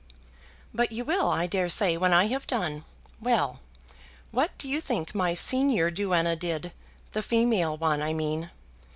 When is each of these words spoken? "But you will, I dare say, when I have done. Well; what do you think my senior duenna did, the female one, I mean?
"But 0.73 0.91
you 0.91 1.05
will, 1.05 1.29
I 1.29 1.45
dare 1.45 1.69
say, 1.69 1.95
when 1.95 2.11
I 2.11 2.25
have 2.25 2.47
done. 2.47 2.85
Well; 3.21 3.59
what 4.31 4.49
do 4.57 4.67
you 4.67 4.81
think 4.81 5.13
my 5.13 5.35
senior 5.35 5.91
duenna 5.91 6.35
did, 6.35 6.71
the 7.11 7.21
female 7.21 7.77
one, 7.77 8.01
I 8.01 8.11
mean? 8.11 8.49